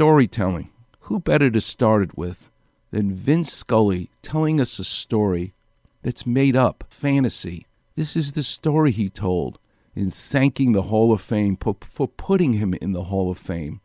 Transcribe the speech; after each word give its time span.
storytelling. 0.00 0.70
Who 1.00 1.20
better 1.20 1.50
to 1.50 1.60
start 1.60 2.00
it 2.00 2.16
with 2.16 2.48
than 2.90 3.12
Vin 3.12 3.44
Scully 3.44 4.08
telling 4.22 4.58
us 4.58 4.78
a 4.78 4.84
story 4.84 5.52
that's 6.00 6.24
made 6.24 6.56
up, 6.56 6.84
fantasy. 6.88 7.66
This 7.96 8.16
is 8.16 8.32
the 8.32 8.42
story 8.42 8.92
he 8.92 9.10
told 9.10 9.58
in 9.94 10.10
thanking 10.10 10.72
the 10.72 10.88
Hall 10.88 11.12
of 11.12 11.20
Fame 11.20 11.58
for, 11.58 12.08
putting 12.08 12.54
him 12.54 12.72
in 12.80 12.94
the 12.94 13.04
Hall 13.04 13.30
of 13.30 13.36
Fame. 13.36 13.82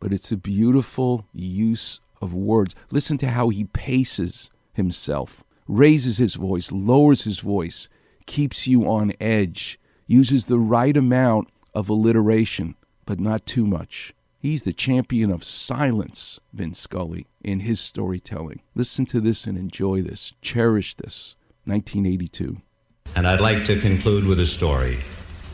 But 0.00 0.12
it's 0.12 0.32
a 0.32 0.36
beautiful 0.36 1.28
use 1.32 2.00
of 2.20 2.34
words. 2.34 2.74
Listen 2.90 3.16
to 3.18 3.28
how 3.28 3.50
he 3.50 3.66
paces 3.66 4.50
himself, 4.72 5.44
raises 5.68 6.18
his 6.18 6.34
voice, 6.34 6.72
lowers 6.72 7.22
his 7.22 7.38
voice, 7.38 7.88
keeps 8.26 8.66
you 8.66 8.84
on 8.88 9.12
edge, 9.20 9.78
uses 10.08 10.46
the 10.46 10.58
right 10.58 10.96
amount 10.96 11.50
of 11.72 11.88
alliteration, 11.88 12.74
but 13.06 13.20
not 13.20 13.46
too 13.46 13.64
much. 13.64 14.12
He's 14.42 14.64
the 14.64 14.72
champion 14.72 15.30
of 15.30 15.44
silence, 15.44 16.40
Vin 16.52 16.74
Scully, 16.74 17.28
in 17.44 17.60
his 17.60 17.78
storytelling. 17.78 18.60
Listen 18.74 19.06
to 19.06 19.20
this 19.20 19.46
and 19.46 19.56
enjoy 19.56 20.02
this. 20.02 20.32
Cherish 20.42 20.94
this. 20.94 21.36
1982. 21.64 22.60
And 23.14 23.24
I'd 23.24 23.40
like 23.40 23.64
to 23.66 23.78
conclude 23.78 24.26
with 24.26 24.40
a 24.40 24.46
story. 24.46 24.98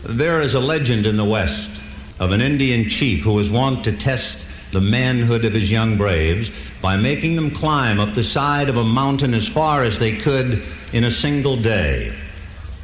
There 0.05 0.41
is 0.41 0.55
a 0.55 0.61
legend 0.61 1.05
in 1.05 1.19
the 1.19 1.25
West 1.27 1.83
of 2.19 2.33
an 2.33 2.41
Indian 2.41 2.89
chief 2.89 3.25
who 3.25 3.35
was 3.35 3.53
wont 3.53 3.85
to 3.85 3.93
test 3.93 4.73
the 4.73 4.81
manhood 4.81 5.45
of 5.45 5.53
his 5.53 5.71
young 5.71 5.99
braves 5.99 6.51
by 6.81 6.97
making 6.97 7.37
them 7.37 7.51
climb 7.51 8.01
up 8.01 8.15
the 8.15 8.23
side 8.23 8.71
of 8.71 8.79
a 8.79 8.85
mountain 8.85 9.35
as 9.35 9.47
far 9.47 9.83
as 9.83 9.99
they 9.99 10.17
could 10.17 10.63
in 10.95 11.05
a 11.05 11.11
single 11.11 11.59
day. 11.59 12.11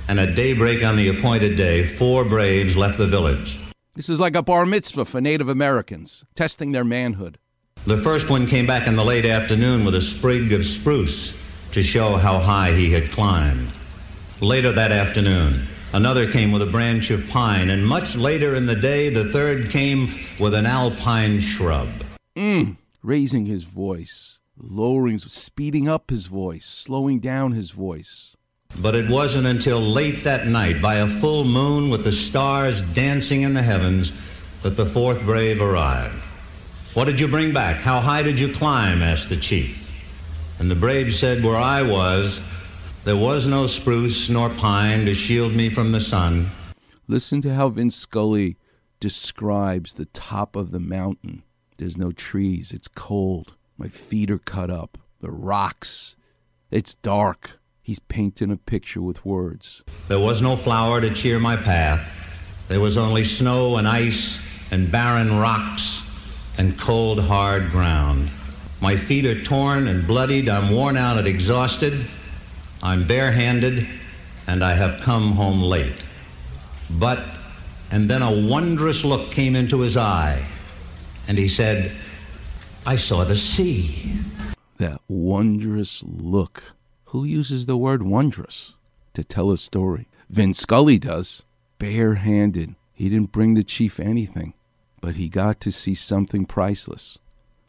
And 0.08 0.20
at 0.20 0.34
daybreak 0.34 0.84
on 0.84 0.96
the 0.96 1.08
appointed 1.08 1.56
day, 1.56 1.82
four 1.82 2.26
braves 2.26 2.76
left 2.76 2.98
the 2.98 3.06
village. 3.06 3.63
This 3.94 4.08
is 4.08 4.18
like 4.18 4.34
a 4.34 4.42
bar 4.42 4.66
mitzvah 4.66 5.04
for 5.04 5.20
Native 5.20 5.48
Americans, 5.48 6.24
testing 6.34 6.72
their 6.72 6.82
manhood. 6.82 7.38
The 7.86 7.96
first 7.96 8.28
one 8.28 8.48
came 8.48 8.66
back 8.66 8.88
in 8.88 8.96
the 8.96 9.04
late 9.04 9.24
afternoon 9.24 9.84
with 9.84 9.94
a 9.94 10.00
sprig 10.00 10.52
of 10.52 10.66
spruce 10.66 11.32
to 11.70 11.80
show 11.80 12.16
how 12.16 12.40
high 12.40 12.72
he 12.72 12.90
had 12.90 13.12
climbed. 13.12 13.68
Later 14.40 14.72
that 14.72 14.90
afternoon, 14.90 15.68
another 15.92 16.28
came 16.28 16.50
with 16.50 16.62
a 16.62 16.66
branch 16.66 17.12
of 17.12 17.28
pine, 17.28 17.70
and 17.70 17.86
much 17.86 18.16
later 18.16 18.56
in 18.56 18.66
the 18.66 18.74
day, 18.74 19.10
the 19.10 19.30
third 19.30 19.70
came 19.70 20.08
with 20.40 20.54
an 20.54 20.66
alpine 20.66 21.38
shrub. 21.38 21.88
Mm, 22.36 22.78
raising 23.00 23.46
his 23.46 23.62
voice, 23.62 24.40
lowering, 24.56 25.18
speeding 25.18 25.88
up 25.88 26.10
his 26.10 26.26
voice, 26.26 26.64
slowing 26.64 27.20
down 27.20 27.52
his 27.52 27.70
voice. 27.70 28.34
But 28.80 28.94
it 28.94 29.08
wasn't 29.08 29.46
until 29.46 29.80
late 29.80 30.24
that 30.24 30.46
night, 30.46 30.82
by 30.82 30.96
a 30.96 31.06
full 31.06 31.44
moon 31.44 31.90
with 31.90 32.04
the 32.04 32.12
stars 32.12 32.82
dancing 32.82 33.42
in 33.42 33.54
the 33.54 33.62
heavens, 33.62 34.12
that 34.62 34.76
the 34.76 34.86
fourth 34.86 35.24
brave 35.24 35.60
arrived. 35.60 36.22
What 36.94 37.06
did 37.06 37.20
you 37.20 37.28
bring 37.28 37.52
back? 37.52 37.76
How 37.76 38.00
high 38.00 38.22
did 38.22 38.38
you 38.38 38.52
climb? 38.52 39.02
asked 39.02 39.28
the 39.28 39.36
chief. 39.36 39.92
And 40.58 40.70
the 40.70 40.76
brave 40.76 41.12
said, 41.12 41.42
Where 41.42 41.56
I 41.56 41.82
was, 41.82 42.40
there 43.04 43.16
was 43.16 43.46
no 43.46 43.66
spruce 43.66 44.30
nor 44.30 44.48
pine 44.48 45.04
to 45.06 45.14
shield 45.14 45.54
me 45.54 45.68
from 45.68 45.92
the 45.92 46.00
sun. 46.00 46.46
Listen 47.06 47.40
to 47.42 47.54
how 47.54 47.68
Vin 47.68 47.90
Scully 47.90 48.56
describes 49.00 49.94
the 49.94 50.06
top 50.06 50.56
of 50.56 50.70
the 50.70 50.80
mountain. 50.80 51.42
There's 51.76 51.98
no 51.98 52.12
trees, 52.12 52.72
it's 52.72 52.88
cold. 52.88 53.54
My 53.76 53.88
feet 53.88 54.30
are 54.30 54.38
cut 54.38 54.70
up. 54.70 54.96
The 55.20 55.30
rocks. 55.30 56.16
It's 56.70 56.94
dark. 56.94 57.58
He's 57.84 57.98
painting 57.98 58.50
a 58.50 58.56
picture 58.56 59.02
with 59.02 59.26
words. 59.26 59.84
There 60.08 60.18
was 60.18 60.40
no 60.40 60.56
flower 60.56 61.02
to 61.02 61.12
cheer 61.12 61.38
my 61.38 61.54
path. 61.54 62.66
There 62.66 62.80
was 62.80 62.96
only 62.96 63.24
snow 63.24 63.76
and 63.76 63.86
ice 63.86 64.40
and 64.72 64.90
barren 64.90 65.36
rocks 65.36 66.06
and 66.56 66.78
cold, 66.78 67.20
hard 67.20 67.70
ground. 67.70 68.30
My 68.80 68.96
feet 68.96 69.26
are 69.26 69.38
torn 69.38 69.86
and 69.86 70.06
bloodied. 70.06 70.48
I'm 70.48 70.70
worn 70.70 70.96
out 70.96 71.18
and 71.18 71.26
exhausted. 71.26 72.06
I'm 72.82 73.06
barehanded, 73.06 73.86
and 74.46 74.64
I 74.64 74.72
have 74.72 75.02
come 75.02 75.32
home 75.32 75.60
late. 75.60 76.06
But, 76.90 77.22
and 77.90 78.08
then 78.08 78.22
a 78.22 78.48
wondrous 78.48 79.04
look 79.04 79.30
came 79.30 79.54
into 79.54 79.82
his 79.82 79.98
eye, 79.98 80.42
and 81.28 81.36
he 81.36 81.48
said, 81.48 81.94
I 82.86 82.96
saw 82.96 83.24
the 83.24 83.36
sea. 83.36 84.14
That 84.78 85.02
wondrous 85.06 86.02
look. 86.06 86.74
Who 87.14 87.22
uses 87.22 87.66
the 87.66 87.76
word 87.76 88.02
wondrous 88.02 88.74
to 89.12 89.22
tell 89.22 89.52
a 89.52 89.56
story? 89.56 90.08
Vin 90.28 90.52
Scully 90.52 90.98
does. 90.98 91.44
Barehanded. 91.78 92.74
He 92.92 93.08
didn't 93.08 93.30
bring 93.30 93.54
the 93.54 93.62
chief 93.62 94.00
anything, 94.00 94.52
but 95.00 95.14
he 95.14 95.28
got 95.28 95.60
to 95.60 95.70
see 95.70 95.94
something 95.94 96.44
priceless 96.44 97.20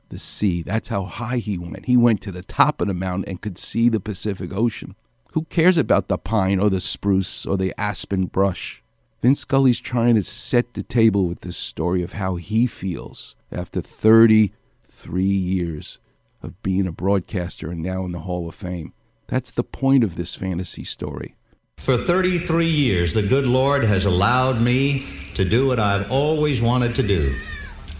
the 0.09 0.17
sea. 0.17 0.63
That's 0.63 0.88
how 0.88 1.03
high 1.03 1.38
he 1.38 1.59
went. 1.59 1.85
He 1.85 1.95
went 1.95 2.22
to 2.22 2.31
the 2.31 2.41
top 2.41 2.81
of 2.81 2.88
the 2.88 2.95
mountain 2.95 3.25
and 3.28 3.39
could 3.39 3.59
see 3.59 3.88
the 3.88 4.00
Pacific 4.00 4.51
Ocean. 4.51 4.95
Who 5.33 5.44
cares 5.44 5.77
about 5.77 6.07
the 6.07 6.17
pine 6.17 6.59
or 6.59 6.72
the 6.72 6.79
spruce 6.79 7.45
or 7.45 7.56
the 7.56 7.72
aspen 7.79 8.25
brush? 8.25 8.81
Vin 9.22 9.35
Scully's 9.35 9.79
trying 9.79 10.16
to 10.16 10.23
set 10.23 10.73
the 10.73 10.81
table 10.81 11.27
with 11.27 11.41
this 11.41 11.56
story 11.57 12.01
of 12.01 12.13
how 12.13 12.38
he 12.38 12.66
feels 12.66 13.35
after 13.51 13.79
33 13.79 15.23
years 15.23 16.00
of 16.41 16.63
being 16.63 16.88
a 16.88 16.91
broadcaster 16.91 17.69
and 17.69 17.83
now 17.83 18.06
in 18.06 18.12
the 18.12 18.22
Hall 18.22 18.50
of 18.50 18.56
Fame. 18.56 18.91
That's 19.28 19.52
the 19.52 19.63
point 19.63 20.03
of 20.03 20.16
this 20.16 20.36
fantasy 20.36 20.84
story. 20.84 21.36
For 21.78 21.97
33 21.97 22.66
years, 22.66 23.13
the 23.13 23.22
good 23.22 23.46
Lord 23.46 23.84
has 23.84 24.06
allowed 24.06 24.62
me 24.62 25.06
to 25.36 25.44
do 25.44 25.68
what 25.68 25.80
I've 25.80 26.12
always 26.12 26.62
wanted 26.62 26.96
to 26.96 27.03
do 27.03 27.36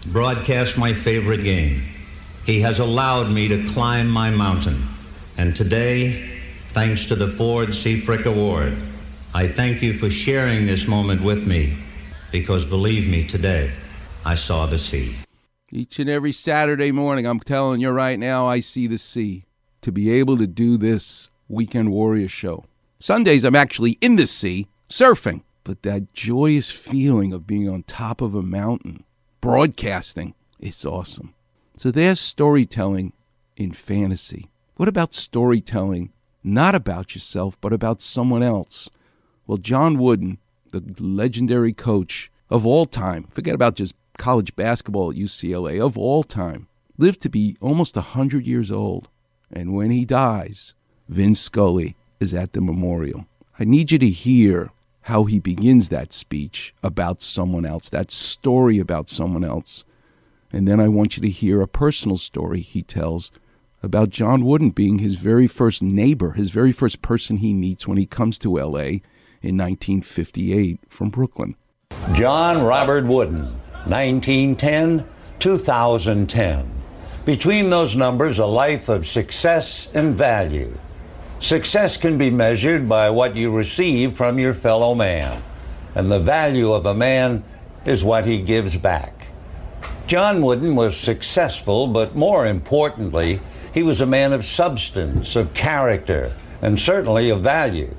broadcast 0.06 0.78
my 0.78 0.92
favorite 0.92 1.42
game. 1.42 1.82
He 2.44 2.60
has 2.60 2.78
allowed 2.78 3.30
me 3.30 3.48
to 3.48 3.64
climb 3.66 4.08
my 4.08 4.30
mountain. 4.30 4.80
And 5.36 5.54
today, 5.54 6.38
thanks 6.68 7.06
to 7.06 7.16
the 7.16 7.26
Ford 7.26 7.74
C. 7.74 7.96
Frick 7.96 8.24
Award, 8.24 8.76
I 9.34 9.48
thank 9.48 9.82
you 9.82 9.92
for 9.92 10.08
sharing 10.08 10.64
this 10.64 10.86
moment 10.86 11.22
with 11.22 11.46
me 11.46 11.76
because 12.30 12.64
believe 12.64 13.08
me, 13.08 13.24
today 13.24 13.72
I 14.24 14.36
saw 14.36 14.66
the 14.66 14.78
sea. 14.78 15.16
Each 15.72 15.98
and 15.98 16.08
every 16.08 16.32
Saturday 16.32 16.92
morning, 16.92 17.26
I'm 17.26 17.40
telling 17.40 17.80
you 17.80 17.90
right 17.90 18.18
now, 18.18 18.46
I 18.46 18.60
see 18.60 18.86
the 18.86 18.98
sea. 18.98 19.45
To 19.86 19.92
be 19.92 20.10
able 20.10 20.36
to 20.38 20.48
do 20.48 20.76
this 20.76 21.30
Weekend 21.48 21.92
Warrior 21.92 22.26
show. 22.26 22.64
Sundays, 22.98 23.44
I'm 23.44 23.54
actually 23.54 23.92
in 24.00 24.16
the 24.16 24.26
sea 24.26 24.66
surfing. 24.88 25.42
But 25.62 25.84
that 25.84 26.12
joyous 26.12 26.72
feeling 26.72 27.32
of 27.32 27.46
being 27.46 27.68
on 27.68 27.84
top 27.84 28.20
of 28.20 28.34
a 28.34 28.42
mountain, 28.42 29.04
broadcasting, 29.40 30.34
it's 30.58 30.84
awesome. 30.84 31.34
So 31.76 31.92
there's 31.92 32.18
storytelling 32.18 33.12
in 33.56 33.70
fantasy. 33.70 34.50
What 34.74 34.88
about 34.88 35.14
storytelling 35.14 36.12
not 36.42 36.74
about 36.74 37.14
yourself, 37.14 37.56
but 37.60 37.72
about 37.72 38.02
someone 38.02 38.42
else? 38.42 38.90
Well, 39.46 39.58
John 39.58 39.98
Wooden, 40.00 40.38
the 40.72 40.82
legendary 40.98 41.72
coach 41.72 42.32
of 42.50 42.66
all 42.66 42.86
time, 42.86 43.28
forget 43.30 43.54
about 43.54 43.76
just 43.76 43.94
college 44.18 44.56
basketball 44.56 45.12
at 45.12 45.16
UCLA, 45.16 45.80
of 45.80 45.96
all 45.96 46.24
time, 46.24 46.66
lived 46.98 47.20
to 47.20 47.28
be 47.28 47.56
almost 47.60 47.94
100 47.94 48.48
years 48.48 48.72
old. 48.72 49.08
And 49.52 49.74
when 49.74 49.90
he 49.90 50.04
dies, 50.04 50.74
Vin 51.08 51.34
Scully 51.34 51.96
is 52.20 52.34
at 52.34 52.52
the 52.52 52.60
memorial. 52.60 53.26
I 53.58 53.64
need 53.64 53.90
you 53.90 53.98
to 53.98 54.08
hear 54.08 54.70
how 55.02 55.24
he 55.24 55.38
begins 55.38 55.88
that 55.88 56.12
speech 56.12 56.74
about 56.82 57.22
someone 57.22 57.64
else, 57.64 57.88
that 57.90 58.10
story 58.10 58.78
about 58.78 59.08
someone 59.08 59.44
else. 59.44 59.84
And 60.52 60.66
then 60.66 60.80
I 60.80 60.88
want 60.88 61.16
you 61.16 61.22
to 61.22 61.28
hear 61.28 61.60
a 61.60 61.68
personal 61.68 62.16
story 62.16 62.60
he 62.60 62.82
tells 62.82 63.30
about 63.82 64.10
John 64.10 64.44
Wooden 64.44 64.70
being 64.70 64.98
his 64.98 65.14
very 65.14 65.46
first 65.46 65.80
neighbor, 65.80 66.32
his 66.32 66.50
very 66.50 66.72
first 66.72 67.02
person 67.02 67.36
he 67.36 67.54
meets 67.54 67.86
when 67.86 67.98
he 67.98 68.06
comes 68.06 68.38
to 68.40 68.56
LA 68.56 69.00
in 69.42 69.56
1958 69.56 70.80
from 70.88 71.10
Brooklyn. 71.10 71.54
John 72.14 72.62
Robert 72.62 73.04
Wooden, 73.04 73.44
1910 73.84 75.06
2010. 75.38 76.75
Between 77.26 77.70
those 77.70 77.96
numbers, 77.96 78.38
a 78.38 78.46
life 78.46 78.88
of 78.88 79.04
success 79.04 79.88
and 79.92 80.16
value. 80.16 80.78
Success 81.40 81.96
can 81.96 82.16
be 82.16 82.30
measured 82.30 82.88
by 82.88 83.10
what 83.10 83.34
you 83.34 83.50
receive 83.50 84.16
from 84.16 84.38
your 84.38 84.54
fellow 84.54 84.94
man, 84.94 85.42
and 85.96 86.08
the 86.08 86.20
value 86.20 86.72
of 86.72 86.86
a 86.86 86.94
man 86.94 87.42
is 87.84 88.04
what 88.04 88.26
he 88.26 88.40
gives 88.40 88.76
back. 88.76 89.26
John 90.06 90.40
Wooden 90.40 90.76
was 90.76 90.96
successful, 90.96 91.88
but 91.88 92.14
more 92.14 92.46
importantly, 92.46 93.40
he 93.74 93.82
was 93.82 94.00
a 94.00 94.06
man 94.06 94.32
of 94.32 94.46
substance, 94.46 95.34
of 95.34 95.52
character, 95.52 96.32
and 96.62 96.78
certainly 96.78 97.28
of 97.30 97.42
value. 97.42 97.92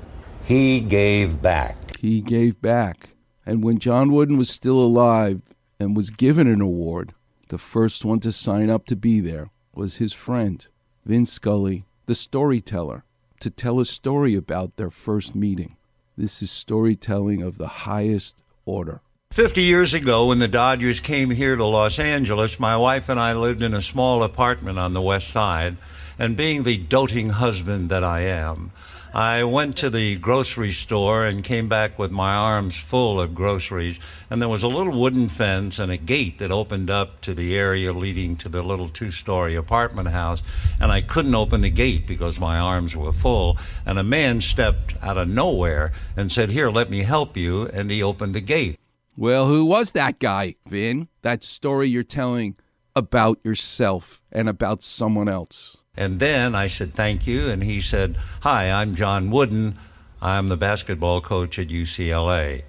He 0.46 0.80
gave 0.80 1.42
back. 1.42 1.98
He 1.98 2.22
gave 2.22 2.62
back. 2.62 3.10
And 3.44 3.62
when 3.62 3.78
John 3.78 4.10
Wooden 4.10 4.38
was 4.38 4.48
still 4.48 4.78
alive 4.78 5.42
and 5.78 5.94
was 5.94 6.08
given 6.08 6.46
an 6.46 6.62
award, 6.62 7.12
the 7.48 7.58
first 7.58 8.04
one 8.04 8.20
to 8.20 8.32
sign 8.32 8.70
up 8.70 8.86
to 8.86 8.96
be 8.96 9.20
there 9.20 9.50
was 9.74 9.96
his 9.96 10.12
friend, 10.12 10.66
Vin 11.04 11.26
Scully, 11.26 11.84
the 12.06 12.14
storyteller, 12.14 13.04
to 13.40 13.50
tell 13.50 13.80
a 13.80 13.84
story 13.84 14.34
about 14.34 14.76
their 14.76 14.90
first 14.90 15.34
meeting. 15.34 15.76
This 16.16 16.42
is 16.42 16.50
storytelling 16.50 17.42
of 17.42 17.58
the 17.58 17.68
highest 17.68 18.42
order. 18.64 19.00
50 19.30 19.62
years 19.62 19.94
ago, 19.94 20.26
when 20.26 20.38
the 20.38 20.48
Dodgers 20.48 21.00
came 21.00 21.30
here 21.30 21.54
to 21.54 21.64
Los 21.64 21.98
Angeles, 21.98 22.58
my 22.58 22.76
wife 22.76 23.08
and 23.08 23.20
I 23.20 23.34
lived 23.34 23.62
in 23.62 23.74
a 23.74 23.82
small 23.82 24.22
apartment 24.22 24.78
on 24.78 24.94
the 24.94 25.02
west 25.02 25.28
side. 25.28 25.76
And 26.18 26.36
being 26.36 26.64
the 26.64 26.76
doting 26.76 27.28
husband 27.28 27.90
that 27.90 28.02
I 28.02 28.22
am, 28.22 28.72
I 29.14 29.42
went 29.44 29.76
to 29.78 29.90
the 29.90 30.16
grocery 30.16 30.72
store 30.72 31.24
and 31.24 31.42
came 31.42 31.68
back 31.68 31.98
with 31.98 32.10
my 32.10 32.34
arms 32.34 32.76
full 32.76 33.20
of 33.20 33.34
groceries. 33.34 33.98
And 34.30 34.40
there 34.40 34.48
was 34.48 34.62
a 34.62 34.68
little 34.68 34.98
wooden 34.98 35.28
fence 35.28 35.78
and 35.78 35.90
a 35.90 35.96
gate 35.96 36.38
that 36.38 36.50
opened 36.50 36.90
up 36.90 37.20
to 37.22 37.34
the 37.34 37.56
area 37.56 37.92
leading 37.92 38.36
to 38.36 38.48
the 38.48 38.62
little 38.62 38.88
two 38.88 39.10
story 39.10 39.54
apartment 39.54 40.08
house. 40.08 40.42
And 40.78 40.92
I 40.92 41.00
couldn't 41.00 41.34
open 41.34 41.62
the 41.62 41.70
gate 41.70 42.06
because 42.06 42.38
my 42.38 42.58
arms 42.58 42.94
were 42.94 43.12
full. 43.12 43.58
And 43.86 43.98
a 43.98 44.04
man 44.04 44.40
stepped 44.40 44.94
out 45.02 45.16
of 45.16 45.28
nowhere 45.28 45.92
and 46.16 46.30
said, 46.30 46.50
Here, 46.50 46.70
let 46.70 46.90
me 46.90 47.02
help 47.02 47.36
you. 47.36 47.66
And 47.68 47.90
he 47.90 48.02
opened 48.02 48.34
the 48.34 48.40
gate. 48.40 48.78
Well, 49.16 49.46
who 49.46 49.64
was 49.64 49.92
that 49.92 50.20
guy, 50.20 50.56
Vin? 50.66 51.08
That 51.22 51.42
story 51.42 51.88
you're 51.88 52.04
telling 52.04 52.56
about 52.94 53.38
yourself 53.42 54.20
and 54.30 54.48
about 54.48 54.82
someone 54.82 55.28
else. 55.28 55.78
And 55.98 56.20
then 56.20 56.54
I 56.54 56.68
said, 56.68 56.94
Thank 56.94 57.26
you. 57.26 57.48
And 57.48 57.64
he 57.64 57.80
said, 57.80 58.16
Hi, 58.42 58.70
I'm 58.70 58.94
John 58.94 59.32
Wooden. 59.32 59.76
I'm 60.22 60.46
the 60.46 60.56
basketball 60.56 61.20
coach 61.20 61.58
at 61.58 61.70
UCLA. 61.70 62.62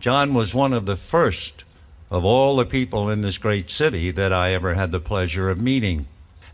John 0.00 0.34
was 0.34 0.52
one 0.52 0.72
of 0.72 0.84
the 0.84 0.96
first 0.96 1.62
of 2.10 2.24
all 2.24 2.56
the 2.56 2.66
people 2.66 3.08
in 3.08 3.20
this 3.20 3.38
great 3.38 3.70
city 3.70 4.10
that 4.10 4.32
I 4.32 4.52
ever 4.52 4.74
had 4.74 4.90
the 4.90 4.98
pleasure 4.98 5.48
of 5.48 5.60
meeting. 5.60 6.06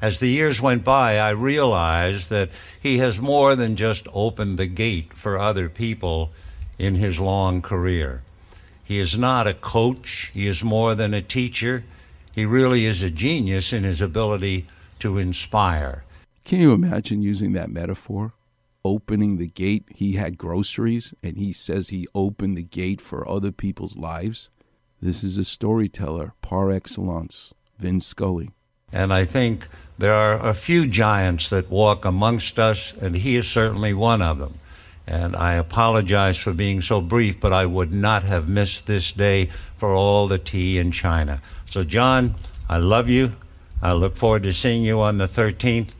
As 0.02 0.20
the 0.20 0.28
years 0.28 0.60
went 0.60 0.84
by, 0.84 1.18
I 1.18 1.30
realized 1.30 2.28
that 2.28 2.50
he 2.78 2.98
has 2.98 3.18
more 3.18 3.56
than 3.56 3.74
just 3.74 4.06
opened 4.12 4.58
the 4.58 4.66
gate 4.66 5.14
for 5.14 5.38
other 5.38 5.70
people 5.70 6.30
in 6.78 6.96
his 6.96 7.18
long 7.18 7.62
career. 7.62 8.20
He 8.84 8.98
is 8.98 9.16
not 9.16 9.46
a 9.46 9.54
coach, 9.54 10.30
he 10.34 10.46
is 10.46 10.62
more 10.62 10.94
than 10.94 11.14
a 11.14 11.22
teacher. 11.22 11.84
He 12.34 12.44
really 12.44 12.84
is 12.84 13.02
a 13.02 13.08
genius 13.08 13.72
in 13.72 13.82
his 13.82 14.02
ability 14.02 14.66
to 14.98 15.16
inspire. 15.16 16.04
Can 16.48 16.62
you 16.62 16.72
imagine 16.72 17.20
using 17.20 17.52
that 17.52 17.68
metaphor? 17.68 18.32
Opening 18.82 19.36
the 19.36 19.48
gate. 19.48 19.84
He 19.94 20.12
had 20.12 20.38
groceries 20.38 21.12
and 21.22 21.36
he 21.36 21.52
says 21.52 21.90
he 21.90 22.06
opened 22.14 22.56
the 22.56 22.62
gate 22.62 23.02
for 23.02 23.28
other 23.28 23.52
people's 23.52 23.98
lives. 23.98 24.48
This 24.98 25.22
is 25.22 25.36
a 25.36 25.44
storyteller 25.44 26.32
par 26.40 26.70
excellence, 26.70 27.52
Vin 27.78 28.00
Scully. 28.00 28.48
And 28.90 29.12
I 29.12 29.26
think 29.26 29.68
there 29.98 30.14
are 30.14 30.38
a 30.38 30.54
few 30.54 30.86
giants 30.86 31.50
that 31.50 31.68
walk 31.68 32.06
amongst 32.06 32.58
us, 32.58 32.94
and 32.98 33.16
he 33.16 33.36
is 33.36 33.46
certainly 33.46 33.92
one 33.92 34.22
of 34.22 34.38
them. 34.38 34.54
And 35.06 35.36
I 35.36 35.52
apologize 35.52 36.38
for 36.38 36.54
being 36.54 36.80
so 36.80 37.02
brief, 37.02 37.38
but 37.38 37.52
I 37.52 37.66
would 37.66 37.92
not 37.92 38.22
have 38.22 38.48
missed 38.48 38.86
this 38.86 39.12
day 39.12 39.50
for 39.76 39.92
all 39.92 40.26
the 40.26 40.38
tea 40.38 40.78
in 40.78 40.92
China. 40.92 41.42
So, 41.68 41.84
John, 41.84 42.36
I 42.70 42.78
love 42.78 43.10
you. 43.10 43.32
I 43.82 43.92
look 43.92 44.16
forward 44.16 44.44
to 44.44 44.54
seeing 44.54 44.82
you 44.82 44.98
on 45.00 45.18
the 45.18 45.28
13th. 45.28 45.90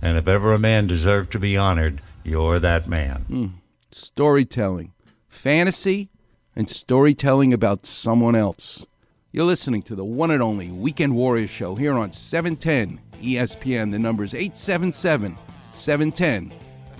And 0.00 0.16
if 0.16 0.28
ever 0.28 0.52
a 0.52 0.58
man 0.58 0.86
deserved 0.86 1.32
to 1.32 1.38
be 1.38 1.56
honored, 1.56 2.00
you're 2.24 2.58
that 2.60 2.88
man. 2.88 3.24
Mm. 3.28 3.50
Storytelling, 3.90 4.92
fantasy, 5.28 6.10
and 6.54 6.68
storytelling 6.68 7.52
about 7.52 7.86
someone 7.86 8.36
else. 8.36 8.86
You're 9.32 9.44
listening 9.44 9.82
to 9.82 9.94
the 9.94 10.04
one 10.04 10.30
and 10.30 10.42
only 10.42 10.70
Weekend 10.70 11.14
Warrior 11.14 11.46
Show 11.46 11.74
here 11.74 11.94
on 11.94 12.12
710 12.12 13.00
ESPN. 13.20 13.90
The 13.90 13.98
number 13.98 14.24
is 14.24 14.34
877 14.34 15.36
710 15.72 16.54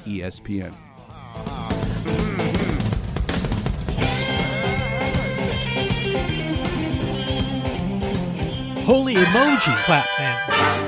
ESPN. 0.05 0.75
Holy 8.85 9.15
emoji 9.15 9.85
clap 9.85 10.06
man. 10.19 10.88